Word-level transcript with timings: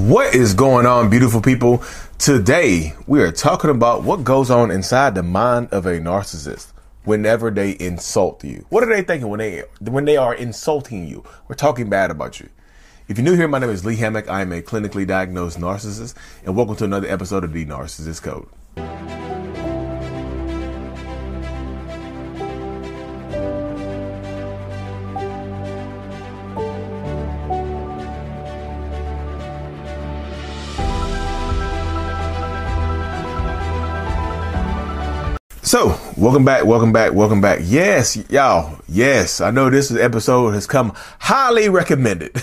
What 0.00 0.34
is 0.34 0.54
going 0.54 0.86
on, 0.86 1.10
beautiful 1.10 1.42
people? 1.42 1.84
Today, 2.16 2.94
we 3.06 3.20
are 3.20 3.30
talking 3.30 3.68
about 3.68 4.02
what 4.02 4.24
goes 4.24 4.50
on 4.50 4.70
inside 4.70 5.14
the 5.14 5.22
mind 5.22 5.68
of 5.72 5.84
a 5.84 6.00
narcissist 6.00 6.72
whenever 7.04 7.50
they 7.50 7.72
insult 7.72 8.42
you. 8.42 8.64
What 8.70 8.82
are 8.82 8.86
they 8.86 9.02
thinking 9.02 9.28
when 9.28 9.40
they 9.40 9.64
when 9.78 10.06
they 10.06 10.16
are 10.16 10.34
insulting 10.34 11.06
you 11.06 11.22
or 11.50 11.54
talking 11.54 11.90
bad 11.90 12.10
about 12.10 12.40
you? 12.40 12.48
If 13.08 13.18
you're 13.18 13.26
new 13.26 13.36
here, 13.36 13.46
my 13.46 13.58
name 13.58 13.68
is 13.68 13.84
Lee 13.84 13.96
Hammock. 13.96 14.26
I 14.30 14.40
am 14.40 14.52
a 14.52 14.62
clinically 14.62 15.06
diagnosed 15.06 15.60
narcissist, 15.60 16.14
and 16.46 16.56
welcome 16.56 16.76
to 16.76 16.84
another 16.84 17.06
episode 17.06 17.44
of 17.44 17.52
the 17.52 17.66
Narcissist 17.66 18.22
Code. 18.22 18.48
Welcome 36.20 36.44
back, 36.44 36.66
welcome 36.66 36.92
back, 36.92 37.14
welcome 37.14 37.40
back. 37.40 37.60
Yes, 37.62 38.14
y'all, 38.28 38.78
yes, 38.86 39.40
I 39.40 39.50
know 39.50 39.70
this 39.70 39.90
episode 39.90 40.50
has 40.50 40.66
come 40.66 40.92
highly 41.18 41.70
recommended 41.70 42.38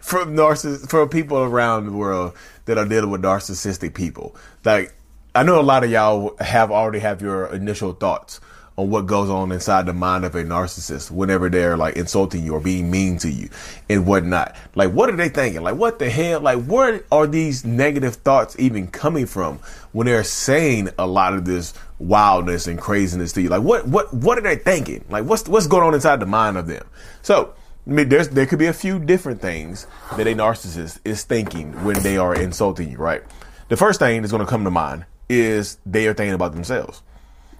from 0.00 0.34
narciss 0.34 0.88
from 0.88 1.10
people 1.10 1.36
around 1.36 1.84
the 1.84 1.92
world 1.92 2.32
that 2.64 2.78
are 2.78 2.86
dealing 2.86 3.10
with 3.10 3.20
narcissistic 3.20 3.92
people. 3.92 4.34
Like, 4.64 4.94
I 5.34 5.42
know 5.42 5.60
a 5.60 5.62
lot 5.62 5.84
of 5.84 5.90
y'all 5.90 6.34
have 6.40 6.70
already 6.70 7.00
have 7.00 7.20
your 7.20 7.52
initial 7.54 7.92
thoughts 7.92 8.40
on 8.78 8.90
what 8.90 9.06
goes 9.06 9.28
on 9.28 9.50
inside 9.50 9.86
the 9.86 9.92
mind 9.92 10.24
of 10.24 10.36
a 10.36 10.44
narcissist 10.44 11.10
whenever 11.10 11.48
they're 11.48 11.76
like 11.76 11.96
insulting 11.96 12.44
you 12.44 12.54
or 12.54 12.60
being 12.60 12.88
mean 12.88 13.18
to 13.18 13.28
you 13.28 13.50
and 13.88 14.06
whatnot. 14.06 14.54
Like, 14.76 14.92
what 14.92 15.10
are 15.10 15.16
they 15.16 15.28
thinking? 15.28 15.62
Like, 15.62 15.74
what 15.74 15.98
the 15.98 16.08
hell? 16.08 16.40
Like, 16.40 16.64
where 16.64 17.02
are 17.10 17.26
these 17.26 17.64
negative 17.64 18.14
thoughts 18.14 18.54
even 18.56 18.86
coming 18.86 19.26
from 19.26 19.58
when 19.90 20.06
they're 20.06 20.22
saying 20.22 20.90
a 20.96 21.08
lot 21.08 21.34
of 21.34 21.44
this 21.44 21.74
wildness 21.98 22.68
and 22.68 22.78
craziness 22.78 23.32
to 23.32 23.42
you? 23.42 23.48
Like, 23.48 23.62
what, 23.62 23.88
what, 23.88 24.14
what 24.14 24.38
are 24.38 24.42
they 24.42 24.54
thinking? 24.54 25.04
Like, 25.10 25.24
what's, 25.24 25.48
what's 25.48 25.66
going 25.66 25.82
on 25.82 25.92
inside 25.92 26.20
the 26.20 26.26
mind 26.26 26.56
of 26.56 26.68
them? 26.68 26.86
So, 27.22 27.54
I 27.84 27.90
mean, 27.90 28.08
there's, 28.08 28.28
there 28.28 28.46
could 28.46 28.60
be 28.60 28.66
a 28.66 28.72
few 28.72 29.00
different 29.00 29.40
things 29.40 29.88
that 30.16 30.28
a 30.28 30.34
narcissist 30.36 31.00
is 31.04 31.24
thinking 31.24 31.72
when 31.84 32.00
they 32.04 32.16
are 32.16 32.32
insulting 32.32 32.92
you, 32.92 32.98
right? 32.98 33.24
The 33.70 33.76
first 33.76 33.98
thing 33.98 34.22
that's 34.22 34.30
going 34.30 34.44
to 34.44 34.48
come 34.48 34.62
to 34.62 34.70
mind 34.70 35.04
is 35.28 35.78
they 35.84 36.06
are 36.06 36.14
thinking 36.14 36.34
about 36.34 36.52
themselves 36.52 37.02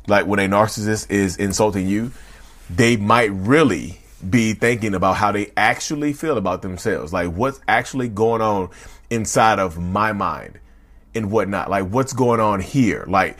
like 0.08 0.26
when 0.26 0.38
a 0.38 0.48
narcissist 0.48 1.10
is 1.10 1.36
insulting 1.36 1.86
you, 1.86 2.12
they 2.70 2.96
might 2.96 3.30
really 3.32 4.00
be 4.28 4.52
thinking 4.52 4.94
about 4.94 5.16
how 5.16 5.32
they 5.32 5.52
actually 5.56 6.12
feel 6.12 6.36
about 6.36 6.62
themselves. 6.62 7.12
Like 7.12 7.32
what's 7.32 7.60
actually 7.68 8.08
going 8.08 8.42
on 8.42 8.70
inside 9.10 9.58
of 9.58 9.78
my 9.78 10.12
mind 10.12 10.58
and 11.14 11.30
whatnot. 11.30 11.70
Like 11.70 11.86
what's 11.86 12.12
going 12.12 12.40
on 12.40 12.60
here. 12.60 13.04
Like 13.06 13.38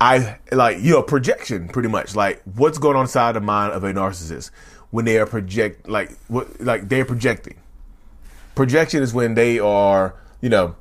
I 0.00 0.38
like 0.52 0.78
you 0.80 0.92
know 0.92 1.02
projection 1.02 1.68
pretty 1.68 1.88
much. 1.88 2.14
Like 2.16 2.42
what's 2.54 2.78
going 2.78 2.96
on 2.96 3.02
inside 3.02 3.32
the 3.32 3.40
mind 3.40 3.72
of 3.72 3.84
a 3.84 3.92
narcissist 3.92 4.50
when 4.90 5.04
they 5.04 5.18
are 5.18 5.26
project 5.26 5.88
like 5.88 6.16
what 6.28 6.60
like 6.60 6.88
they're 6.88 7.04
projecting. 7.04 7.58
Projection 8.54 9.02
is 9.02 9.14
when 9.14 9.34
they 9.34 9.60
are, 9.60 10.16
you 10.40 10.48
know, 10.48 10.74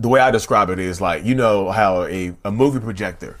the 0.00 0.08
way 0.08 0.20
I 0.20 0.30
describe 0.30 0.70
it 0.70 0.78
is 0.78 1.00
like, 1.00 1.24
you 1.24 1.34
know 1.34 1.70
how 1.70 2.04
a, 2.04 2.34
a 2.44 2.50
movie 2.50 2.80
projector 2.80 3.36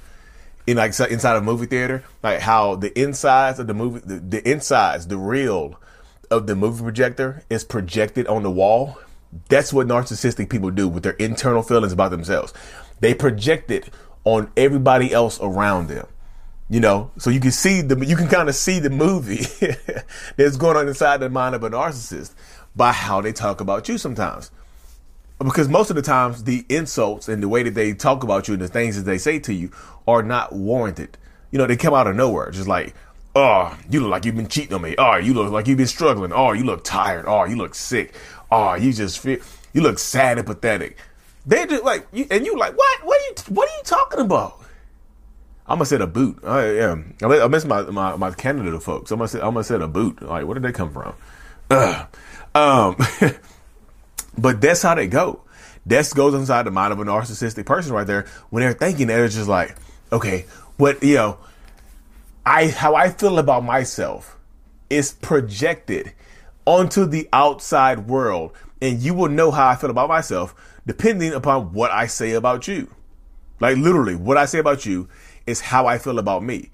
in 0.68 0.76
like 0.76 1.00
inside 1.00 1.36
a 1.36 1.40
movie 1.40 1.64
theater, 1.64 2.04
like 2.22 2.40
how 2.40 2.74
the 2.74 2.96
insides 3.00 3.58
of 3.58 3.66
the 3.66 3.72
movie, 3.72 4.00
the, 4.04 4.16
the 4.20 4.48
insides, 4.48 5.06
the 5.06 5.16
real 5.16 5.80
of 6.30 6.46
the 6.46 6.54
movie 6.54 6.82
projector 6.82 7.42
is 7.48 7.64
projected 7.64 8.26
on 8.26 8.42
the 8.42 8.50
wall. 8.50 8.98
That's 9.48 9.72
what 9.72 9.86
narcissistic 9.86 10.50
people 10.50 10.70
do 10.70 10.86
with 10.86 11.04
their 11.04 11.14
internal 11.14 11.62
feelings 11.62 11.92
about 11.92 12.10
themselves. 12.10 12.52
They 13.00 13.14
project 13.14 13.70
it 13.70 13.88
on 14.24 14.52
everybody 14.58 15.10
else 15.10 15.38
around 15.40 15.88
them. 15.88 16.06
You 16.68 16.80
know, 16.80 17.12
so 17.16 17.30
you 17.30 17.40
can 17.40 17.50
see 17.50 17.80
the, 17.80 18.04
you 18.04 18.14
can 18.14 18.28
kind 18.28 18.50
of 18.50 18.54
see 18.54 18.78
the 18.78 18.90
movie 18.90 19.46
that's 20.36 20.58
going 20.58 20.76
on 20.76 20.86
inside 20.86 21.16
the 21.20 21.30
mind 21.30 21.54
of 21.54 21.64
a 21.64 21.70
narcissist 21.70 22.34
by 22.76 22.92
how 22.92 23.22
they 23.22 23.32
talk 23.32 23.62
about 23.62 23.88
you 23.88 23.96
sometimes 23.96 24.50
because 25.38 25.68
most 25.68 25.90
of 25.90 25.96
the 25.96 26.02
times 26.02 26.44
the 26.44 26.64
insults 26.68 27.28
and 27.28 27.42
the 27.42 27.48
way 27.48 27.62
that 27.62 27.74
they 27.74 27.92
talk 27.94 28.24
about 28.24 28.48
you 28.48 28.54
and 28.54 28.62
the 28.62 28.68
things 28.68 28.96
that 28.96 29.02
they 29.02 29.18
say 29.18 29.38
to 29.40 29.54
you 29.54 29.70
are 30.06 30.22
not 30.22 30.52
warranted. 30.52 31.16
You 31.50 31.58
know, 31.58 31.66
they 31.66 31.76
come 31.76 31.94
out 31.94 32.06
of 32.06 32.16
nowhere, 32.16 32.50
just 32.50 32.68
like, 32.68 32.94
oh, 33.34 33.78
you 33.88 34.00
look 34.00 34.10
like 34.10 34.24
you've 34.24 34.36
been 34.36 34.48
cheating 34.48 34.74
on 34.74 34.82
me. 34.82 34.94
Oh, 34.98 35.16
you 35.16 35.34
look 35.34 35.50
like 35.52 35.66
you've 35.66 35.78
been 35.78 35.86
struggling. 35.86 36.32
Oh, 36.32 36.52
you 36.52 36.64
look 36.64 36.82
tired. 36.84 37.24
Oh, 37.26 37.44
you 37.44 37.56
look 37.56 37.74
sick. 37.74 38.14
Oh, 38.50 38.74
you 38.74 38.92
just 38.92 39.20
feel, 39.20 39.38
you 39.72 39.80
look 39.80 39.98
sad 39.98 40.38
and 40.38 40.46
pathetic. 40.46 40.98
They 41.46 41.66
just 41.66 41.84
like, 41.84 42.06
you, 42.12 42.26
and 42.30 42.44
you 42.44 42.58
like, 42.58 42.76
what? 42.76 43.04
What 43.04 43.20
are 43.20 43.24
you, 43.24 43.54
what 43.54 43.68
are 43.68 43.76
you 43.76 43.82
talking 43.84 44.20
about? 44.20 44.60
I'm 45.66 45.76
gonna 45.76 45.86
set 45.86 46.00
a 46.00 46.06
boot. 46.06 46.38
I 46.44 46.62
am. 46.78 47.14
I 47.22 47.46
miss 47.46 47.64
my, 47.64 47.82
my, 47.82 48.16
my 48.16 48.30
Canada 48.32 48.80
folks. 48.80 49.10
I'm 49.10 49.18
gonna 49.18 49.28
set, 49.28 49.44
I'm 49.44 49.52
gonna 49.52 49.64
set 49.64 49.82
a 49.82 49.88
boot. 49.88 50.20
Like, 50.22 50.46
where 50.46 50.54
did 50.54 50.62
they 50.62 50.72
come 50.72 50.92
from? 50.92 51.14
Ugh. 51.70 52.06
Um, 52.54 52.96
But 54.38 54.60
that's 54.60 54.82
how 54.82 54.94
they 54.94 55.08
go. 55.08 55.42
That 55.86 56.10
goes 56.14 56.34
inside 56.34 56.64
the 56.64 56.70
mind 56.70 56.92
of 56.92 57.00
a 57.00 57.04
narcissistic 57.04 57.66
person 57.66 57.92
right 57.92 58.06
there 58.06 58.26
when 58.50 58.62
they're 58.62 58.72
thinking 58.72 59.08
they're 59.08 59.28
just 59.28 59.48
like, 59.48 59.74
okay, 60.12 60.46
what 60.76 61.02
you 61.02 61.16
know, 61.16 61.38
I 62.46 62.68
how 62.68 62.94
I 62.94 63.10
feel 63.10 63.38
about 63.38 63.64
myself 63.64 64.36
is 64.90 65.12
projected 65.12 66.12
onto 66.66 67.06
the 67.06 67.28
outside 67.32 68.06
world, 68.06 68.52
and 68.80 69.00
you 69.00 69.14
will 69.14 69.28
know 69.28 69.50
how 69.50 69.68
I 69.68 69.76
feel 69.76 69.90
about 69.90 70.08
myself 70.08 70.54
depending 70.86 71.32
upon 71.32 71.72
what 71.72 71.90
I 71.90 72.06
say 72.06 72.32
about 72.32 72.68
you. 72.68 72.88
Like 73.60 73.76
literally, 73.76 74.14
what 74.14 74.36
I 74.36 74.44
say 74.44 74.58
about 74.58 74.86
you 74.86 75.08
is 75.46 75.60
how 75.60 75.86
I 75.86 75.98
feel 75.98 76.18
about 76.18 76.42
me. 76.42 76.70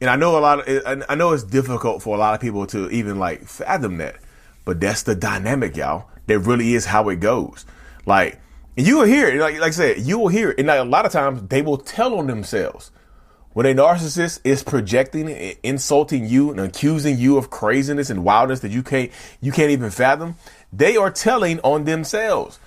And 0.00 0.10
I 0.10 0.16
know 0.16 0.36
a 0.36 0.40
lot 0.40 0.68
of, 0.68 1.04
I 1.08 1.14
know 1.14 1.32
it's 1.32 1.44
difficult 1.44 2.02
for 2.02 2.16
a 2.16 2.18
lot 2.18 2.34
of 2.34 2.40
people 2.40 2.66
to 2.68 2.90
even 2.90 3.18
like 3.18 3.44
fathom 3.44 3.98
that, 3.98 4.16
but 4.64 4.80
that's 4.80 5.04
the 5.04 5.14
dynamic, 5.14 5.76
y'all 5.76 6.08
that 6.26 6.40
really 6.40 6.74
is 6.74 6.86
how 6.86 7.08
it 7.08 7.20
goes. 7.20 7.64
Like 8.06 8.40
you 8.76 8.98
will 8.98 9.06
hear 9.06 9.28
it, 9.28 9.38
like, 9.38 9.54
like 9.60 9.68
I 9.68 9.70
said, 9.70 10.00
you 10.00 10.18
will 10.18 10.28
hear 10.28 10.50
it. 10.50 10.58
And 10.58 10.66
like, 10.66 10.80
a 10.80 10.84
lot 10.84 11.06
of 11.06 11.12
times 11.12 11.42
they 11.48 11.62
will 11.62 11.78
tell 11.78 12.14
on 12.14 12.26
themselves. 12.26 12.90
When 13.52 13.66
a 13.66 13.74
narcissist 13.74 14.40
is 14.42 14.64
projecting, 14.64 15.28
insulting 15.62 16.26
you 16.26 16.50
and 16.50 16.58
accusing 16.58 17.18
you 17.18 17.38
of 17.38 17.50
craziness 17.50 18.10
and 18.10 18.24
wildness 18.24 18.60
that 18.60 18.72
you 18.72 18.82
can't, 18.82 19.12
you 19.40 19.52
can't 19.52 19.70
even 19.70 19.90
fathom, 19.90 20.34
they 20.72 20.96
are 20.96 21.10
telling 21.10 21.60
on 21.60 21.84
themselves. 21.84 22.58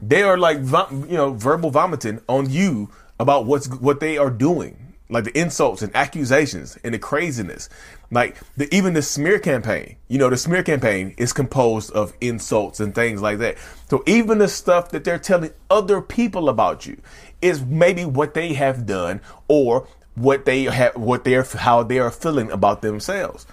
They 0.00 0.22
are 0.22 0.38
like, 0.38 0.56
you 0.56 1.16
know, 1.16 1.34
verbal 1.34 1.70
vomiting 1.70 2.22
on 2.28 2.48
you 2.48 2.88
about 3.20 3.44
what's, 3.44 3.68
what 3.68 4.00
they 4.00 4.16
are 4.16 4.30
doing 4.30 4.82
like 5.12 5.24
the 5.24 5.38
insults 5.38 5.82
and 5.82 5.94
accusations 5.94 6.78
and 6.82 6.94
the 6.94 6.98
craziness. 6.98 7.68
Like 8.12 8.36
the, 8.58 8.72
even 8.74 8.92
the 8.92 9.00
smear 9.00 9.38
campaign, 9.38 9.96
you 10.06 10.18
know, 10.18 10.28
the 10.28 10.36
smear 10.36 10.62
campaign 10.62 11.14
is 11.16 11.32
composed 11.32 11.90
of 11.92 12.12
insults 12.20 12.78
and 12.78 12.94
things 12.94 13.22
like 13.22 13.38
that. 13.38 13.56
So 13.88 14.04
even 14.06 14.36
the 14.36 14.48
stuff 14.48 14.90
that 14.90 15.02
they're 15.02 15.18
telling 15.18 15.50
other 15.70 16.02
people 16.02 16.50
about 16.50 16.84
you 16.84 16.98
is 17.40 17.64
maybe 17.64 18.04
what 18.04 18.34
they 18.34 18.52
have 18.52 18.84
done 18.84 19.22
or 19.48 19.88
what 20.14 20.44
they 20.44 20.64
have, 20.64 20.94
what 20.94 21.24
they're, 21.24 21.42
how 21.42 21.82
they 21.82 21.98
are 21.98 22.10
feeling 22.10 22.50
about 22.50 22.82
themselves. 22.82 23.46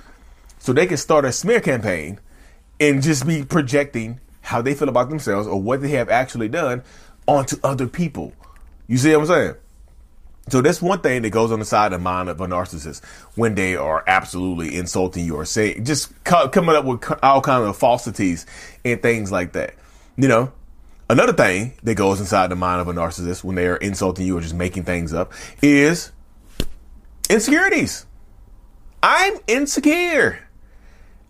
So 0.60 0.74
they 0.74 0.88
can 0.88 0.98
start 0.98 1.24
a 1.24 1.32
smear 1.32 1.62
campaign 1.62 2.20
and 2.82 3.02
just 3.02 3.26
be 3.26 3.46
projecting 3.46 4.20
how 4.42 4.62
they 4.62 4.74
feel 4.74 4.90
about 4.90 5.10
themselves 5.10 5.48
or 5.48 5.62
what 5.62 5.82
they 5.82 5.92
have 5.92 6.10
actually 6.10 6.50
done 6.50 6.84
onto 7.28 7.58
other 7.64 7.88
people 7.88 8.34
You 8.88 8.98
see 8.98 9.16
what 9.16 9.22
I'm 9.22 9.28
saying? 9.28 9.56
So 10.50 10.62
that's 10.62 10.82
one 10.82 11.02
thing 11.02 11.22
that 11.22 11.30
goes 11.30 11.52
on 11.52 11.60
the 11.60 11.66
side 11.66 11.94
of 11.94 12.00
the 12.00 12.04
mind 12.04 12.30
of 12.30 12.42
a 12.42 12.48
narcissist 12.48 13.04
when 13.36 13.56
they 13.56 13.76
are 13.76 14.04
absolutely 14.08 14.76
insulting 14.76 15.26
you 15.26 15.36
or 15.36 15.46
saying, 15.46 15.86
just 15.86 16.12
coming 16.24 16.76
up 16.76 16.86
with 16.86 17.04
all 17.24 17.42
kinds 17.42 17.68
of 17.68 17.78
falsities 17.78 18.46
and 18.84 19.02
things 19.02 19.32
like 19.32 19.54
that. 19.54 19.76
You 20.18 20.28
know, 20.28 20.52
another 21.10 21.34
thing 21.34 21.74
that 21.84 21.96
goes 21.96 22.20
inside 22.20 22.48
the 22.48 22.56
mind 22.56 22.82
of 22.82 22.88
a 22.88 22.94
narcissist 22.94 23.44
when 23.44 23.56
they 23.56 23.68
are 23.68 23.78
insulting 23.78 24.26
you 24.26 24.38
or 24.38 24.42
just 24.42 24.56
making 24.56 24.84
things 24.84 25.14
up 25.14 25.34
is 25.62 26.12
insecurities. 27.30 28.06
I'm 29.04 29.38
insecure. 29.48 30.40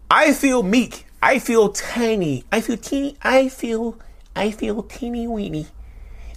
I 0.10 0.34
feel 0.34 0.64
meek. 0.64 1.06
I 1.22 1.40
feel 1.40 1.70
tiny. 1.70 2.46
I 2.52 2.62
feel 2.62 2.78
teeny. 2.78 3.18
I 3.22 3.50
feel, 3.50 4.00
I 4.36 4.52
feel 4.52 4.82
teeny 4.84 5.28
weeny. 5.28 5.68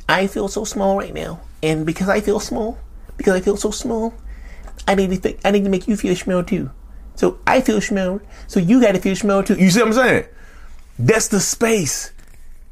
I 0.08 0.26
feel 0.26 0.49
so 0.49 0.64
small 0.64 0.99
right 0.99 1.14
now. 1.14 1.40
And 1.62 1.86
because 1.86 2.08
I 2.08 2.20
feel 2.20 2.40
small, 2.40 2.78
because 3.16 3.34
I 3.34 3.40
feel 3.40 3.56
so 3.56 3.70
small, 3.70 4.14
I 4.86 4.94
need 4.94 5.22
to 5.22 5.46
I 5.46 5.50
need 5.50 5.64
to 5.64 5.70
make 5.70 5.86
you 5.86 5.96
feel 5.96 6.16
small 6.16 6.42
too. 6.42 6.70
So 7.14 7.38
I 7.46 7.60
feel 7.60 7.80
small, 7.80 8.20
so 8.46 8.58
you 8.58 8.80
gotta 8.80 8.98
feel 8.98 9.14
small 9.14 9.42
too. 9.42 9.54
You 9.54 9.70
see 9.70 9.80
what 9.80 9.88
I'm 9.88 9.94
saying? 9.94 10.24
That's 10.98 11.28
the 11.28 11.40
space. 11.40 12.12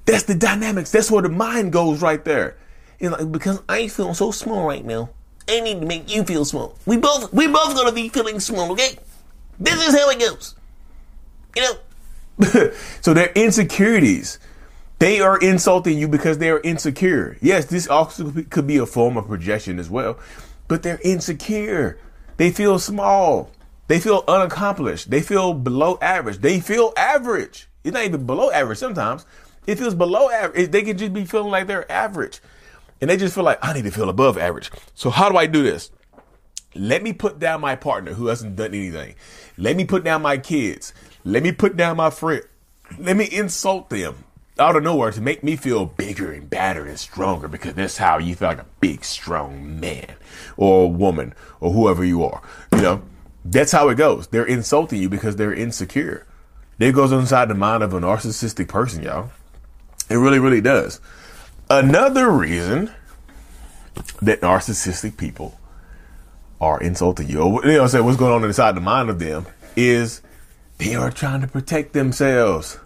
That's 0.06 0.24
the 0.24 0.34
dynamics. 0.34 0.90
That's 0.90 1.10
where 1.10 1.22
the 1.22 1.28
mind 1.28 1.72
goes 1.72 2.02
right 2.02 2.24
there. 2.24 2.56
You 2.98 3.10
know, 3.10 3.24
because 3.26 3.62
I 3.68 3.88
feel 3.88 4.12
so 4.14 4.30
small 4.30 4.66
right 4.66 4.84
now, 4.84 5.10
I 5.48 5.60
need 5.60 5.80
to 5.80 5.86
make 5.86 6.12
you 6.12 6.24
feel 6.24 6.44
small. 6.44 6.76
We 6.86 6.96
both 6.96 7.32
we 7.32 7.46
both 7.46 7.74
gonna 7.74 7.92
be 7.92 8.08
feeling 8.08 8.40
small, 8.40 8.72
okay? 8.72 8.98
This 9.58 9.86
is 9.86 9.94
how 9.94 10.10
it 10.10 10.18
goes. 10.18 10.54
You 11.54 11.62
know? 11.62 12.72
so 13.00 13.14
their 13.14 13.30
insecurities 13.34 14.38
they 15.00 15.20
are 15.20 15.38
insulting 15.38 15.98
you 15.98 16.08
because 16.08 16.36
they 16.38 16.50
are 16.50 16.60
insecure. 16.60 17.38
Yes, 17.40 17.64
this 17.64 17.88
also 17.88 18.30
could 18.50 18.66
be 18.66 18.76
a 18.76 18.84
form 18.84 19.16
of 19.16 19.26
projection 19.26 19.78
as 19.78 19.88
well, 19.88 20.18
but 20.68 20.82
they're 20.82 21.00
insecure. 21.02 21.98
They 22.36 22.50
feel 22.50 22.78
small. 22.78 23.50
They 23.88 23.98
feel 23.98 24.24
unaccomplished. 24.28 25.10
They 25.10 25.22
feel 25.22 25.54
below 25.54 25.98
average. 26.02 26.38
They 26.38 26.60
feel 26.60 26.92
average. 26.98 27.66
It's 27.82 27.94
not 27.94 28.04
even 28.04 28.26
below 28.26 28.50
average 28.50 28.76
sometimes. 28.76 29.24
It 29.66 29.78
feels 29.78 29.94
below 29.94 30.28
average. 30.28 30.70
They 30.70 30.82
could 30.82 30.98
just 30.98 31.14
be 31.14 31.24
feeling 31.24 31.50
like 31.50 31.66
they're 31.66 31.90
average. 31.90 32.40
And 33.00 33.08
they 33.08 33.16
just 33.16 33.34
feel 33.34 33.44
like, 33.44 33.58
I 33.62 33.72
need 33.72 33.84
to 33.84 33.90
feel 33.90 34.10
above 34.10 34.36
average. 34.36 34.70
So 34.94 35.08
how 35.08 35.30
do 35.30 35.38
I 35.38 35.46
do 35.46 35.62
this? 35.62 35.90
Let 36.74 37.02
me 37.02 37.14
put 37.14 37.38
down 37.38 37.62
my 37.62 37.74
partner 37.74 38.12
who 38.12 38.26
hasn't 38.26 38.56
done 38.56 38.74
anything. 38.74 39.14
Let 39.56 39.76
me 39.76 39.86
put 39.86 40.04
down 40.04 40.20
my 40.20 40.36
kids. 40.36 40.92
Let 41.24 41.42
me 41.42 41.52
put 41.52 41.74
down 41.76 41.96
my 41.96 42.10
friend. 42.10 42.42
Let 42.98 43.16
me 43.16 43.24
insult 43.24 43.88
them 43.88 44.24
out 44.60 44.76
of 44.76 44.82
nowhere 44.82 45.10
to 45.10 45.20
make 45.20 45.42
me 45.42 45.56
feel 45.56 45.86
bigger 45.86 46.30
and 46.32 46.48
badder 46.48 46.86
and 46.86 46.98
stronger 46.98 47.48
because 47.48 47.74
that's 47.74 47.96
how 47.96 48.18
you 48.18 48.34
feel 48.34 48.48
like 48.48 48.58
a 48.58 48.66
big, 48.80 49.04
strong 49.04 49.80
man 49.80 50.14
or 50.56 50.92
woman 50.92 51.34
or 51.60 51.72
whoever 51.72 52.04
you 52.04 52.22
are. 52.24 52.42
You 52.72 52.82
know, 52.82 53.02
that's 53.44 53.72
how 53.72 53.88
it 53.88 53.96
goes. 53.96 54.26
They're 54.28 54.44
insulting 54.44 55.00
you 55.00 55.08
because 55.08 55.36
they're 55.36 55.54
insecure. 55.54 56.26
It 56.78 56.92
goes 56.92 57.12
inside 57.12 57.48
the 57.48 57.54
mind 57.54 57.82
of 57.82 57.92
a 57.92 58.00
narcissistic 58.00 58.68
person, 58.68 59.02
y'all. 59.02 59.30
It 60.08 60.16
really, 60.16 60.38
really 60.38 60.60
does. 60.60 61.00
Another 61.68 62.30
reason 62.30 62.92
that 64.22 64.40
narcissistic 64.40 65.16
people 65.16 65.58
are 66.60 66.80
insulting 66.80 67.28
you, 67.28 67.40
or 67.40 67.64
you 67.64 67.78
know, 67.78 67.86
say 67.86 68.00
what's 68.00 68.18
going 68.18 68.32
on 68.32 68.44
inside 68.44 68.74
the 68.74 68.80
mind 68.80 69.08
of 69.08 69.18
them 69.18 69.46
is 69.76 70.20
they 70.78 70.94
are 70.94 71.10
trying 71.10 71.40
to 71.40 71.46
protect 71.46 71.92
themselves 71.92 72.78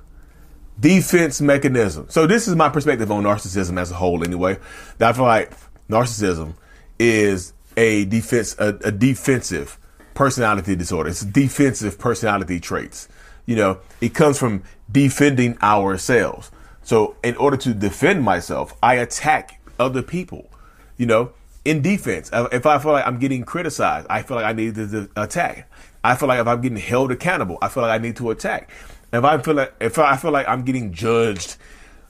defense 0.79 1.41
mechanism. 1.41 2.07
So 2.09 2.27
this 2.27 2.49
is 2.49 2.57
my 2.57 2.69
perspective 2.69 3.11
on 3.11 3.25
narcissism 3.25 3.79
as 3.81 3.91
a 3.91 3.95
whole. 3.95 4.25
Anyway, 4.25 4.59
that 4.99 5.11
I 5.11 5.13
feel 5.13 5.25
like 5.25 5.53
narcissism 5.89 6.55
is 6.99 7.53
a 7.77 8.05
defense, 8.07 8.57
a, 8.59 8.69
a 8.85 8.93
defensive 8.93 9.79
personality 10.15 10.77
disorder. 10.77 11.11
It's 11.11 11.25
defensive 11.25 11.99
personality 11.99 12.61
traits. 12.61 13.09
You 13.47 13.57
know, 13.57 13.79
it 14.01 14.15
comes 14.15 14.39
from 14.39 14.63
defending 14.91 15.59
ourselves. 15.63 16.51
So 16.83 17.17
in 17.23 17.37
order 17.37 17.57
to 17.59 17.75
defend 17.75 18.23
myself, 18.23 18.75
I 18.83 18.95
attack 18.95 19.61
other 19.79 20.03
people. 20.03 20.51
You 20.97 21.07
know, 21.07 21.33
in 21.65 21.83
defense, 21.83 22.31
if 22.33 22.67
I 22.67 22.79
feel 22.79 22.93
like 22.93 23.07
I'm 23.07 23.19
getting 23.19 23.45
criticized, 23.45 24.07
I 24.09 24.23
feel 24.23 24.37
like 24.37 24.47
I 24.47 24.53
need 24.53 24.75
to 24.77 25.09
attack. 25.17 25.71
I 26.03 26.15
feel 26.15 26.29
like 26.29 26.41
if 26.41 26.47
I'm 26.47 26.61
getting 26.61 26.79
held 26.79 27.11
accountable, 27.11 27.59
I 27.63 27.69
feel 27.69 27.83
like 27.83 27.99
I 27.99 28.03
need 28.03 28.17
to 28.17 28.31
attack. 28.31 28.71
If 29.13 29.25
I 29.25 29.39
feel 29.39 29.55
like 29.55 29.75
if 29.81 29.99
I 29.99 30.17
feel 30.17 30.31
like 30.31 30.49
I'm 30.49 30.65
getting 30.65 30.93
judged 30.93 31.57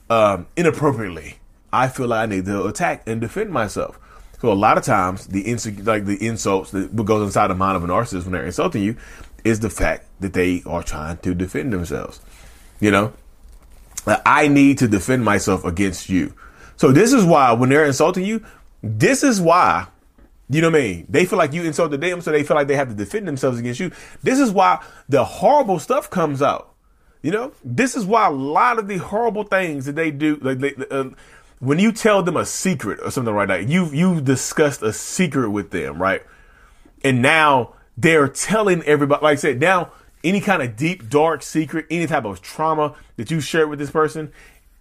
um, 0.09 0.47
inappropriately, 0.55 1.39
I 1.71 1.87
feel 1.87 2.07
like 2.07 2.23
I 2.23 2.25
need 2.25 2.45
to 2.45 2.65
attack 2.65 3.03
and 3.05 3.21
defend 3.21 3.51
myself. 3.51 3.99
So 4.41 4.51
a 4.51 4.53
lot 4.53 4.77
of 4.77 4.83
times, 4.83 5.27
the 5.27 5.43
insu- 5.43 5.85
like 5.85 6.05
the 6.05 6.23
insults 6.25 6.71
that 6.71 6.95
goes 6.95 7.25
inside 7.25 7.47
the 7.47 7.55
mind 7.55 7.77
of 7.77 7.83
a 7.83 7.87
narcissist 7.87 8.23
when 8.23 8.33
they're 8.33 8.45
insulting 8.45 8.83
you 8.83 8.97
is 9.43 9.59
the 9.59 9.69
fact 9.69 10.07
that 10.19 10.33
they 10.33 10.63
are 10.65 10.83
trying 10.83 11.17
to 11.17 11.33
defend 11.33 11.71
themselves. 11.71 12.19
You 12.79 12.91
know, 12.91 13.13
I 14.25 14.47
need 14.47 14.79
to 14.79 14.87
defend 14.87 15.23
myself 15.23 15.63
against 15.63 16.09
you. 16.09 16.33
So 16.77 16.91
this 16.91 17.13
is 17.13 17.23
why 17.23 17.53
when 17.53 17.69
they're 17.69 17.85
insulting 17.85 18.25
you, 18.25 18.43
this 18.83 19.23
is 19.23 19.39
why 19.39 19.87
you 20.49 20.61
know 20.61 20.69
what 20.69 20.77
I 20.77 20.81
mean? 20.81 21.05
They 21.09 21.25
feel 21.25 21.39
like 21.39 21.53
you 21.53 21.63
insulted 21.63 22.01
them, 22.01 22.21
so 22.21 22.31
they 22.31 22.43
feel 22.43 22.55
like 22.55 22.67
they 22.67 22.75
have 22.75 22.89
to 22.89 22.95
defend 22.95 23.27
themselves 23.27 23.57
against 23.57 23.79
you. 23.79 23.91
This 24.21 24.39
is 24.39 24.51
why 24.51 24.83
the 25.09 25.23
horrible 25.23 25.79
stuff 25.79 26.09
comes 26.09 26.41
out. 26.41 26.74
You 27.25 27.31
know, 27.31 27.53
this 27.63 27.95
is 27.95 28.05
why 28.05 28.27
a 28.27 28.31
lot 28.31 28.77
of 28.77 28.87
the 28.87 28.97
horrible 28.97 29.45
things 29.45 29.87
that 29.87 29.95
they 29.95 30.11
do, 30.11 30.35
like 30.43 30.59
they, 30.59 30.75
uh, 30.91 31.05
when 31.57 31.79
you 31.79 31.91
tell 31.91 32.21
them 32.21 32.37
a 32.37 32.45
secret 32.45 32.99
or 33.01 33.09
something 33.09 33.33
like 33.33 33.47
that, 33.47 33.67
you 33.67 33.87
you 33.87 34.21
discussed 34.21 34.83
a 34.83 34.93
secret 34.93 35.49
with 35.49 35.71
them, 35.71 35.99
right? 35.99 36.21
And 37.03 37.23
now 37.23 37.73
they're 37.97 38.27
telling 38.27 38.83
everybody, 38.83 39.23
like 39.23 39.39
I 39.39 39.41
said, 39.41 39.59
now 39.59 39.91
any 40.23 40.39
kind 40.39 40.61
of 40.61 40.75
deep, 40.75 41.09
dark 41.09 41.41
secret, 41.41 41.87
any 41.89 42.05
type 42.05 42.25
of 42.25 42.43
trauma 42.43 42.93
that 43.17 43.31
you 43.31 43.41
shared 43.41 43.71
with 43.71 43.79
this 43.79 43.89
person, 43.89 44.31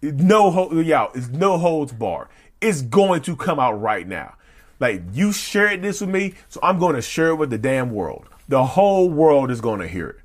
no, 0.02 0.70
yeah, 0.82 1.06
it's 1.14 1.28
no 1.28 1.56
holds 1.56 1.92
bar. 1.94 2.28
It's 2.60 2.82
going 2.82 3.22
to 3.22 3.36
come 3.36 3.58
out 3.58 3.80
right 3.80 4.06
now. 4.06 4.34
Like 4.80 5.00
you 5.14 5.32
shared 5.32 5.80
this 5.80 6.02
with 6.02 6.10
me, 6.10 6.34
so 6.50 6.60
I'm 6.62 6.78
going 6.78 6.94
to 6.94 7.00
share 7.00 7.28
it 7.28 7.36
with 7.36 7.48
the 7.48 7.56
damn 7.56 7.90
world. 7.90 8.28
The 8.50 8.66
whole 8.66 9.08
world 9.08 9.50
is 9.50 9.62
going 9.62 9.80
to 9.80 9.88
hear 9.88 10.10
it 10.10 10.20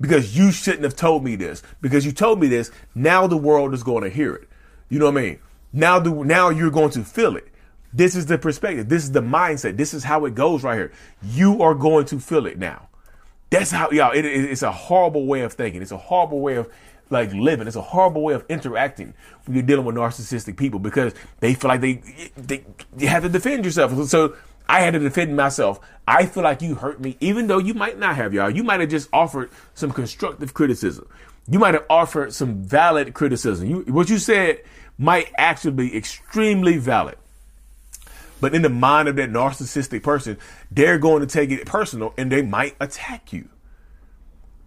because 0.00 0.36
you 0.36 0.50
shouldn't 0.50 0.84
have 0.84 0.96
told 0.96 1.22
me 1.22 1.36
this. 1.36 1.62
Because 1.80 2.06
you 2.06 2.12
told 2.12 2.40
me 2.40 2.48
this, 2.48 2.70
now 2.94 3.26
the 3.26 3.36
world 3.36 3.74
is 3.74 3.82
going 3.82 4.02
to 4.02 4.10
hear 4.10 4.34
it. 4.34 4.48
You 4.88 4.98
know 4.98 5.06
what 5.06 5.18
I 5.18 5.22
mean? 5.22 5.38
Now 5.72 6.00
the 6.00 6.10
now 6.10 6.48
you're 6.48 6.70
going 6.70 6.90
to 6.90 7.04
feel 7.04 7.36
it. 7.36 7.48
This 7.92 8.14
is 8.14 8.26
the 8.26 8.38
perspective. 8.38 8.88
This 8.88 9.04
is 9.04 9.12
the 9.12 9.22
mindset. 9.22 9.76
This 9.76 9.94
is 9.94 10.04
how 10.04 10.24
it 10.24 10.34
goes 10.34 10.62
right 10.62 10.76
here. 10.76 10.92
You 11.22 11.62
are 11.62 11.74
going 11.74 12.06
to 12.06 12.18
feel 12.20 12.46
it 12.46 12.58
now. 12.58 12.88
That's 13.50 13.70
how 13.70 13.90
y'all. 13.90 14.12
It, 14.12 14.24
it, 14.24 14.50
it's 14.50 14.62
a 14.62 14.72
horrible 14.72 15.26
way 15.26 15.42
of 15.42 15.52
thinking. 15.52 15.82
It's 15.82 15.90
a 15.90 15.96
horrible 15.96 16.40
way 16.40 16.54
of 16.54 16.68
like 17.10 17.32
living. 17.32 17.66
It's 17.66 17.76
a 17.76 17.82
horrible 17.82 18.22
way 18.22 18.34
of 18.34 18.44
interacting 18.48 19.14
when 19.44 19.56
you're 19.56 19.66
dealing 19.66 19.84
with 19.84 19.96
narcissistic 19.96 20.56
people 20.56 20.78
because 20.78 21.12
they 21.40 21.54
feel 21.54 21.68
like 21.68 21.80
they 21.80 21.94
they 22.36 22.64
you 22.96 23.08
have 23.08 23.24
to 23.24 23.28
defend 23.28 23.64
yourself. 23.64 24.08
So 24.08 24.36
I 24.68 24.80
had 24.80 24.92
to 24.94 24.98
defend 24.98 25.36
myself. 25.36 25.80
I 26.06 26.26
feel 26.26 26.42
like 26.42 26.62
you 26.62 26.74
hurt 26.74 27.00
me, 27.00 27.16
even 27.20 27.46
though 27.46 27.58
you 27.58 27.74
might 27.74 27.98
not 27.98 28.16
have, 28.16 28.32
y'all. 28.32 28.50
You 28.50 28.62
might 28.62 28.80
have 28.80 28.88
just 28.88 29.08
offered 29.12 29.50
some 29.74 29.92
constructive 29.92 30.54
criticism. 30.54 31.08
You 31.48 31.58
might 31.58 31.74
have 31.74 31.86
offered 31.90 32.32
some 32.32 32.62
valid 32.62 33.14
criticism. 33.14 33.68
You, 33.68 33.80
what 33.92 34.08
you 34.08 34.18
said 34.18 34.62
might 34.98 35.32
actually 35.36 35.72
be 35.72 35.96
extremely 35.96 36.76
valid. 36.76 37.16
But 38.40 38.54
in 38.54 38.62
the 38.62 38.68
mind 38.68 39.08
of 39.08 39.16
that 39.16 39.30
narcissistic 39.30 40.02
person, 40.02 40.38
they're 40.70 40.98
going 40.98 41.20
to 41.20 41.26
take 41.26 41.50
it 41.50 41.66
personal 41.66 42.14
and 42.16 42.32
they 42.32 42.42
might 42.42 42.74
attack 42.80 43.32
you. 43.32 43.48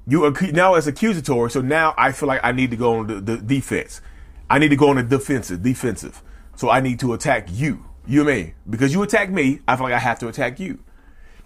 You 0.06 0.34
now 0.52 0.76
as 0.76 0.86
accusatory, 0.86 1.50
so 1.50 1.62
now 1.62 1.94
I 1.98 2.12
feel 2.12 2.28
like 2.28 2.42
I 2.44 2.52
need 2.52 2.72
to 2.72 2.78
go 2.78 3.00
on 3.00 3.08
the, 3.08 3.22
the 3.22 3.38
defense. 3.38 4.02
I 4.50 4.60
need 4.60 4.70
to 4.70 4.76
go 4.76 4.90
on 4.90 4.98
the 4.98 5.04
defensive, 5.04 5.64
defensive. 5.64 6.22
So 6.56 6.70
I 6.70 6.82
need 6.82 7.00
to 7.00 7.14
attack 7.14 7.48
you. 7.50 7.86
You 8.06 8.24
mean 8.24 8.54
because 8.70 8.94
you 8.94 9.02
attack 9.04 9.30
me, 9.30 9.62
I 9.68 9.76
feel 9.76 9.86
like 9.86 9.94
I 9.94 10.00
have 10.00 10.20
to 10.20 10.28
attack 10.28 10.60
you. 10.60 10.80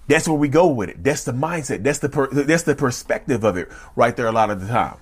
That's 0.07 0.27
where 0.27 0.37
we 0.37 0.47
go 0.47 0.67
with 0.67 0.89
it. 0.89 1.03
That's 1.03 1.23
the 1.25 1.33
mindset. 1.33 1.83
That's 1.83 1.99
the 1.99 2.09
per, 2.09 2.27
that's 2.31 2.63
the 2.63 2.75
perspective 2.75 3.43
of 3.43 3.57
it 3.57 3.69
right 3.95 4.15
there. 4.15 4.27
A 4.27 4.31
lot 4.31 4.49
of 4.49 4.61
the 4.61 4.67
time, 4.67 4.97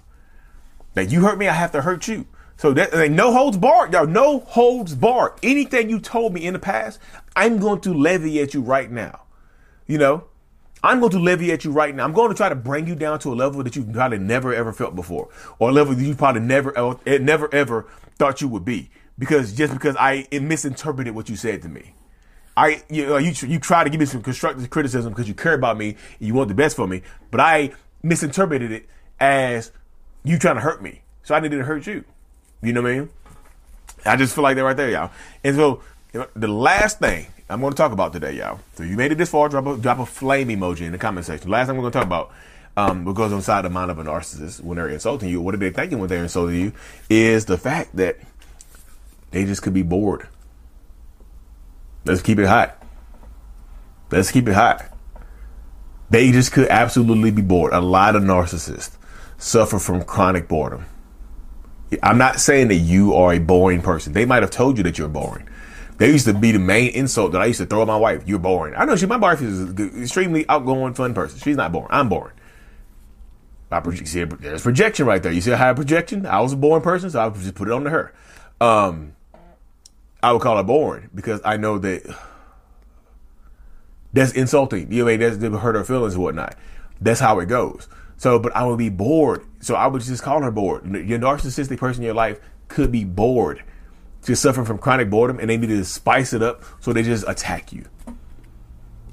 that 0.96 1.12
you 1.12 1.22
hurt 1.22 1.38
me, 1.38 1.48
I 1.48 1.54
have 1.54 1.72
to 1.74 1.82
hurt 1.82 2.08
you. 2.08 2.26
So 2.58 2.74
that 2.74 2.94
like, 2.94 3.12
no 3.12 3.32
holds 3.32 3.58
barred, 3.58 3.94
y'all. 3.94 4.08
No 4.08 4.40
holds 4.40 4.96
barred. 4.96 5.34
Anything 5.44 5.90
you 5.90 6.00
told 6.00 6.34
me 6.34 6.46
in 6.46 6.54
the 6.54 6.60
past, 6.60 7.00
I'm 7.36 7.60
going 7.60 7.82
to 7.82 7.94
levy 7.94 8.42
at 8.42 8.54
you 8.54 8.62
right 8.62 8.90
now. 8.90 9.22
You 9.88 9.98
know, 10.00 10.24
I'm 10.82 11.00
going 11.00 11.12
to 11.12 11.20
levy 11.20 11.52
at 11.52 11.64
you 11.64 11.72
right 11.72 11.94
now. 11.94 12.06
I'm 12.06 12.14
going 12.14 12.30
to 12.30 12.36
try 12.36 12.50
to 12.50 12.56
bring 12.56 12.88
you 12.88 12.96
down 12.96 13.20
to 13.20 13.34
a 13.34 13.36
level 13.36 13.62
that 13.64 13.76
you've 13.76 13.92
probably 13.94 14.18
never 14.18 14.54
ever 14.54 14.74
felt 14.74 14.96
before, 14.96 15.30
or 15.60 15.70
a 15.70 15.72
level 15.72 15.94
that 15.94 16.04
you 16.04 16.16
probably 16.16 16.42
never, 16.42 16.98
eh, 17.06 17.20
never 17.20 17.54
ever 17.54 17.88
thought 18.18 18.42
you 18.42 18.48
would 18.48 18.66
be 18.66 18.90
because 19.18 19.54
just 19.54 19.74
because 19.74 19.96
I 19.98 20.28
misinterpreted 20.32 21.16
what 21.16 21.30
you 21.30 21.36
said 21.36 21.62
to 21.64 21.70
me. 21.70 21.94
I 22.58 22.84
you 22.90 23.06
know, 23.06 23.18
you 23.18 23.34
you 23.48 23.60
try 23.60 23.84
to 23.84 23.90
give 23.90 24.00
me 24.00 24.06
some 24.06 24.22
constructive 24.22 24.70
criticism 24.70 25.12
because 25.12 25.28
you 25.28 25.34
care 25.34 25.54
about 25.54 25.78
me 25.78 25.90
and 26.20 26.28
you 26.28 26.34
want 26.34 26.48
the 26.48 26.56
best 26.56 26.76
for 26.76 26.88
me, 26.88 27.02
but 27.32 27.40
I 27.40 27.72
misinterpreted 28.02 28.72
it 28.72 28.88
as 29.20 29.72
you 30.24 30.40
trying 30.40 30.56
to 30.56 30.62
hurt 30.62 30.82
me. 30.82 31.02
So 31.24 31.36
I 31.36 31.40
didn't 31.40 31.62
hurt 31.62 31.86
you. 31.88 32.04
You 32.62 32.74
know 32.74 32.82
what 32.82 32.92
I 32.92 33.00
mean? 33.00 33.10
I 34.06 34.16
just 34.16 34.36
feel 34.36 34.44
like 34.44 34.56
that 34.56 34.64
right 34.64 34.78
there, 34.78 34.90
y'all. 34.90 35.12
And 35.44 35.56
so 35.56 35.82
the 36.36 36.48
last 36.48 37.00
thing 37.00 37.28
I'm 37.50 37.62
going 37.62 37.74
to 37.74 37.78
talk 37.78 37.92
about 37.92 38.12
today, 38.12 38.34
y'all. 38.34 38.60
So 38.76 38.84
you 38.84 38.98
made 38.98 39.12
it 39.12 39.18
this 39.18 39.30
far, 39.30 39.50
drop 39.50 39.68
a 39.68 39.78
drop 39.78 40.00
a 40.00 40.06
flame 40.06 40.48
emoji 40.48 40.82
in 40.82 40.92
the 40.92 40.98
comment 40.98 41.26
section. 41.26 41.50
Last 41.50 41.68
thing 41.68 41.76
we're 41.76 41.84
going 41.84 41.92
to 41.92 42.00
talk 42.00 42.08
about 42.08 42.32
um, 42.76 43.06
what 43.06 43.16
goes 43.16 43.32
inside 43.32 43.62
the 43.62 43.70
mind 43.70 43.92
of 43.92 44.00
a 44.00 44.04
narcissist 44.04 44.62
when 44.62 44.78
they're 44.78 44.90
insulting 44.90 45.30
you. 45.30 45.42
What 45.42 45.54
are 45.54 45.58
they 45.58 45.70
thinking 45.70 46.00
when 46.00 46.10
they're 46.10 46.24
insulting 46.24 46.60
you? 46.60 46.74
Is 47.10 47.46
the 47.46 47.58
fact 47.58 47.96
that 47.98 48.18
they 49.36 49.44
just 49.44 49.62
could 49.62 49.74
be 49.74 49.84
bored. 49.84 50.30
Let's 52.06 52.22
keep 52.22 52.40
it 52.40 52.46
hot. 52.46 52.82
Let's 54.10 54.32
keep 54.32 54.48
it 54.48 54.54
hot. 54.54 54.98
They 56.10 56.32
just 56.32 56.54
could 56.54 56.70
absolutely 56.70 57.32
be 57.32 57.42
bored. 57.42 57.74
A 57.74 57.82
lot 57.82 58.16
of 58.16 58.24
narcissists 58.24 58.96
suffer 59.38 59.78
from 59.78 60.06
chronic 60.06 60.48
boredom. 60.48 60.86
I'm 62.02 62.18
not 62.18 62.40
saying 62.40 62.70
that 62.70 62.76
you 62.76 63.14
are 63.14 63.34
a 63.34 63.40
boring 63.40 63.82
person. 63.82 64.14
They 64.14 64.24
might 64.24 64.42
have 64.42 64.52
told 64.52 64.78
you 64.78 64.86
that 64.86 64.98
you're 64.98 65.10
boring. 65.10 65.50
They 65.98 66.12
used 66.12 66.28
to 66.28 66.34
be 66.34 66.54
the 66.54 66.60
main 66.60 66.92
insult 66.92 67.34
that 67.34 67.42
I 67.42 67.48
used 67.48 67.60
to 67.60 67.66
throw 67.66 67.82
at 67.82 67.88
my 67.88 67.98
wife. 67.98 68.24
You're 68.26 68.40
boring. 68.40 68.74
I 68.78 68.86
know 68.86 68.96
she, 68.96 69.06
my 69.06 69.18
wife 69.18 69.42
is 69.42 69.60
an 69.60 70.02
extremely 70.02 70.48
outgoing, 70.48 70.94
fun 70.94 71.14
person. 71.14 71.40
She's 71.40 71.58
not 71.58 71.74
boring. 71.74 71.90
I'm 71.92 72.08
boring. 72.08 72.36
I 73.70 73.82
project, 73.82 74.08
see, 74.08 74.24
there's 74.24 74.62
projection 74.62 75.06
right 75.06 75.22
there. 75.22 75.34
You 75.34 75.42
see 75.42 75.52
a 75.52 75.58
high 75.58 75.74
projection? 75.74 76.26
I 76.26 76.40
was 76.40 76.54
a 76.54 76.56
boring 76.56 76.84
person, 76.84 77.10
so 77.10 77.20
I 77.20 77.30
just 77.32 77.56
put 77.56 77.68
it 77.68 77.74
on 77.74 77.84
to 77.84 77.90
her. 77.90 78.14
Um, 78.62 79.15
I 80.26 80.32
would 80.32 80.42
call 80.42 80.58
it 80.58 80.64
boring 80.64 81.12
because 81.14 81.40
I 81.46 81.58
know 81.58 81.78
that 81.78 82.18
that's 84.12 84.32
insulting. 84.32 84.92
You 84.92 85.04
know, 85.04 85.12
I 85.12 85.18
mean, 85.18 85.20
that's 85.20 85.62
hurt 85.62 85.76
her 85.76 85.84
feelings 85.84 86.16
and 86.16 86.24
whatnot. 86.24 86.56
That's 87.00 87.20
how 87.20 87.38
it 87.42 87.46
goes. 87.46 87.88
So, 88.18 88.40
but 88.40 88.56
I 88.56 88.66
would 88.66 88.80
be 88.80 88.90
bored. 88.90 89.46
So 89.60 89.76
I 89.76 89.86
would 89.86 90.02
just 90.02 90.24
call 90.24 90.42
her 90.42 90.50
bored. 90.50 90.84
Your 90.88 91.20
narcissistic 91.20 91.78
person 91.78 92.02
in 92.02 92.08
your 92.08 92.16
life 92.16 92.40
could 92.70 92.92
be 92.92 93.04
bored, 93.04 93.62
just 94.24 94.42
suffering 94.42 94.66
from 94.66 94.80
chronic 94.80 95.12
boredom, 95.12 95.38
and 95.38 95.48
they 95.48 95.58
need 95.58 95.68
to 95.68 95.86
spice 95.86 96.34
it 96.34 96.42
up 96.42 96.64
so 96.80 96.92
they 96.92 97.04
just 97.04 97.24
attack 97.28 97.72
you. 97.72 97.86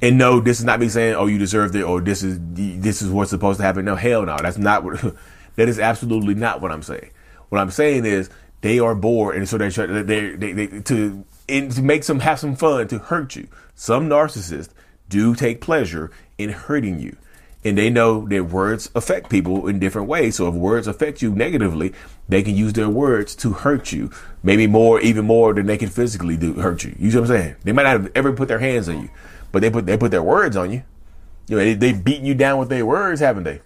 And 0.01 0.17
no, 0.17 0.41
this 0.41 0.61
is 0.61 0.65
not 0.65 0.81
me 0.81 0.89
saying, 0.89 1.15
"Oh, 1.15 1.27
you 1.27 1.37
deserved 1.37 1.75
it," 1.75 1.83
or 1.83 2.01
"This 2.01 2.23
is 2.23 2.39
this 2.41 3.03
is 3.03 3.11
what's 3.11 3.29
supposed 3.29 3.61
to 3.61 3.67
happen." 3.67 3.85
No, 3.85 3.97
hell 3.97 4.25
no, 4.25 4.39
that's 4.41 4.57
not 4.57 4.83
what. 4.83 4.99
that 5.57 5.69
is 5.69 5.79
absolutely 5.79 6.35
not 6.35 6.63
what 6.63 6.73
I'm 6.73 6.83
saying. 6.83 7.11
What 7.51 7.61
I'm 7.61 7.71
saying 7.71 8.07
is 8.07 8.31
they 8.63 8.79
are 8.79 8.95
bored, 8.95 9.37
and 9.37 9.49
so 9.49 9.59
they 9.59 9.71
try 9.71 9.87
they 9.87 10.31
they, 10.31 10.53
they 10.53 10.67
to 10.81 11.25
to 11.49 11.83
make 11.83 12.05
some 12.05 12.21
have 12.21 12.39
some 12.41 12.57
fun 12.57 12.89
to 12.89 12.99
hurt 12.99 13.37
you. 13.37 13.49
Some 13.75 14.09
narcissists 14.09 14.71
do 15.09 15.35
take 15.35 15.61
pleasure 15.61 16.11
in 16.39 16.51
hurting 16.51 16.99
you. 16.99 17.17
And 17.65 17.79
they 17.79 17.91
know 17.91 18.27
that 18.27 18.45
words 18.47 18.91
affect 18.95 19.31
people 19.31 19.69
in 19.69 19.79
different 19.79 20.09
ways. 20.09 20.37
So 20.37 20.49
if 20.49 20.55
words 20.55 20.89
affect 20.89 21.23
you 21.23 21.33
negatively, 21.33 21.93
they 22.29 22.43
can 22.43 22.57
use 22.57 22.73
their 22.73 22.89
words 22.89 23.37
to 23.37 23.53
hurt 23.53 23.93
you. 23.93 24.11
Maybe 24.43 24.67
more, 24.67 25.01
even 25.01 25.27
more 25.27 25.55
than 25.55 25.67
they 25.67 25.79
can 25.79 25.89
physically 25.89 26.37
do 26.37 26.55
hurt 26.55 26.83
you. 26.83 26.97
You 26.99 27.13
see 27.13 27.19
what 27.19 27.31
I'm 27.31 27.37
saying? 27.37 27.57
They 27.63 27.71
might 27.71 27.85
not 27.85 28.01
have 28.01 28.13
ever 28.17 28.33
put 28.33 28.49
their 28.49 28.59
hands 28.59 28.89
on 28.89 29.03
you, 29.03 29.11
but 29.53 29.63
they 29.63 29.71
put 29.71 29.87
they 29.87 29.97
put 29.97 30.11
their 30.11 30.25
words 30.25 30.57
on 30.57 30.73
you. 30.73 30.83
You 31.47 31.57
know, 31.57 31.65
they, 31.65 31.75
they've 31.75 32.05
beaten 32.05 32.27
you 32.27 32.35
down 32.35 32.59
with 32.59 32.69
their 32.69 32.87
words, 32.87 33.21
haven't 33.21 33.45
they? 33.45 33.61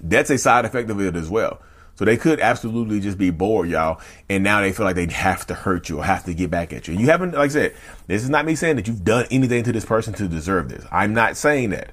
That's 0.00 0.30
a 0.30 0.38
side 0.38 0.64
effect 0.64 0.88
of 0.88 1.00
it 1.00 1.16
as 1.16 1.28
well. 1.28 1.60
So 1.96 2.04
they 2.04 2.16
could 2.16 2.40
absolutely 2.40 2.98
just 3.00 3.18
be 3.18 3.30
bored, 3.30 3.68
y'all, 3.68 4.00
and 4.28 4.42
now 4.42 4.60
they 4.60 4.72
feel 4.72 4.84
like 4.84 4.96
they 4.96 5.06
have 5.06 5.46
to 5.46 5.54
hurt 5.54 5.88
you 5.88 5.98
or 5.98 6.04
have 6.04 6.24
to 6.24 6.34
get 6.34 6.50
back 6.50 6.72
at 6.72 6.88
you. 6.88 6.94
You 6.94 7.06
haven't, 7.06 7.34
like 7.34 7.50
I 7.50 7.52
said, 7.52 7.76
this 8.08 8.22
is 8.24 8.30
not 8.30 8.44
me 8.44 8.56
saying 8.56 8.76
that 8.76 8.88
you've 8.88 9.04
done 9.04 9.26
anything 9.30 9.62
to 9.64 9.72
this 9.72 9.84
person 9.84 10.12
to 10.14 10.26
deserve 10.26 10.68
this. 10.68 10.84
I'm 10.90 11.14
not 11.14 11.36
saying 11.36 11.70
that. 11.70 11.92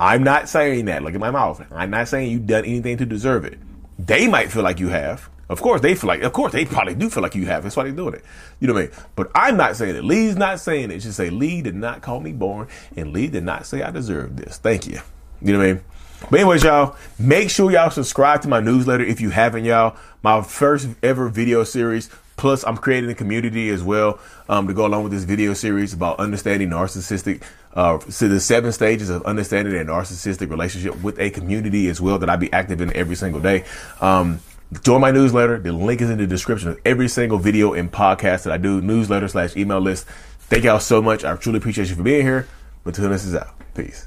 I'm 0.00 0.22
not 0.22 0.48
saying 0.48 0.86
that. 0.86 1.02
Look 1.02 1.14
at 1.14 1.20
my 1.20 1.30
mouth. 1.30 1.60
I'm 1.72 1.90
not 1.90 2.08
saying 2.08 2.30
you've 2.30 2.46
done 2.46 2.64
anything 2.64 2.96
to 2.98 3.06
deserve 3.06 3.44
it. 3.44 3.58
They 3.98 4.28
might 4.28 4.50
feel 4.50 4.62
like 4.62 4.80
you 4.80 4.88
have. 4.88 5.28
Of 5.48 5.62
course, 5.62 5.80
they 5.80 5.94
feel 5.94 6.08
like, 6.08 6.22
of 6.22 6.32
course, 6.32 6.52
they 6.52 6.64
probably 6.64 6.94
do 6.94 7.08
feel 7.08 7.22
like 7.22 7.34
you 7.34 7.46
have. 7.46 7.62
That's 7.62 7.76
why 7.76 7.84
they're 7.84 7.92
doing 7.92 8.14
it. 8.14 8.24
You 8.60 8.68
know 8.68 8.74
what 8.74 8.84
I 8.84 8.86
mean? 8.86 8.96
But 9.16 9.30
I'm 9.34 9.56
not 9.56 9.76
saying 9.76 9.96
it. 9.96 10.04
Lee's 10.04 10.36
not 10.36 10.60
saying 10.60 10.90
it. 10.90 10.98
Just 10.98 11.16
say, 11.16 11.30
Lee 11.30 11.62
did 11.62 11.74
not 11.74 12.02
call 12.02 12.20
me 12.20 12.32
born, 12.32 12.68
and 12.96 13.12
Lee 13.12 13.28
did 13.28 13.44
not 13.44 13.66
say 13.66 13.82
I 13.82 13.90
deserve 13.90 14.36
this. 14.36 14.58
Thank 14.58 14.86
you. 14.86 15.00
You 15.40 15.52
know 15.52 15.58
what 15.58 15.68
I 15.68 15.72
mean? 15.74 15.84
But 16.30 16.40
anyways, 16.40 16.64
y'all, 16.64 16.96
make 17.18 17.50
sure 17.50 17.70
y'all 17.70 17.90
subscribe 17.90 18.42
to 18.42 18.48
my 18.48 18.60
newsletter 18.60 19.04
if 19.04 19.20
you 19.20 19.30
haven't, 19.30 19.64
y'all. 19.64 19.96
My 20.22 20.42
first 20.42 20.88
ever 21.02 21.28
video 21.28 21.64
series. 21.64 22.10
Plus, 22.36 22.64
I'm 22.64 22.76
creating 22.76 23.10
a 23.10 23.14
community 23.14 23.68
as 23.70 23.82
well 23.82 24.20
um, 24.48 24.68
to 24.68 24.74
go 24.74 24.86
along 24.86 25.02
with 25.02 25.12
this 25.12 25.24
video 25.24 25.54
series 25.54 25.92
about 25.92 26.20
understanding 26.20 26.70
narcissistic. 26.70 27.42
Uh, 27.74 27.98
so 28.08 28.28
the 28.28 28.38
seven 28.38 28.72
stages 28.72 29.10
of 29.10 29.22
understanding 29.24 29.74
a 29.74 29.84
narcissistic 29.84 30.48
relationship 30.48 31.02
with 31.02 31.18
a 31.18 31.30
community 31.30 31.88
as 31.88 32.00
well 32.00 32.18
that 32.18 32.30
I 32.30 32.36
be 32.36 32.52
active 32.52 32.80
in 32.80 32.94
every 32.96 33.16
single 33.16 33.40
day. 33.40 33.64
Um, 34.00 34.40
join 34.82 35.00
my 35.00 35.10
newsletter. 35.10 35.58
The 35.58 35.72
link 35.72 36.00
is 36.00 36.10
in 36.10 36.18
the 36.18 36.26
description 36.26 36.68
of 36.68 36.80
every 36.84 37.08
single 37.08 37.38
video 37.38 37.72
and 37.72 37.90
podcast 37.90 38.44
that 38.44 38.52
I 38.52 38.56
do. 38.56 38.80
Newsletter 38.80 39.28
slash 39.28 39.56
email 39.56 39.80
list. 39.80 40.06
Thank 40.38 40.64
y'all 40.64 40.80
so 40.80 41.02
much. 41.02 41.24
I 41.24 41.34
truly 41.36 41.58
appreciate 41.58 41.88
you 41.88 41.96
for 41.96 42.02
being 42.02 42.22
here. 42.22 42.46
Until 42.84 43.10
this 43.10 43.24
is 43.24 43.34
out. 43.34 43.54
Peace. 43.74 44.06